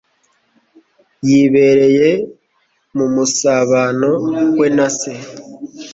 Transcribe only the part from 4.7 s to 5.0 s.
na